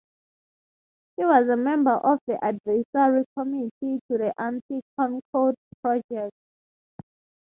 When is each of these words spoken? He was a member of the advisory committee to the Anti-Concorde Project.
He 1.15 1.25
was 1.25 1.47
a 1.47 1.55
member 1.55 1.91
of 1.93 2.17
the 2.25 2.43
advisory 2.43 3.23
committee 3.37 3.99
to 4.09 4.17
the 4.17 4.33
Anti-Concorde 4.35 5.55
Project. 5.83 6.33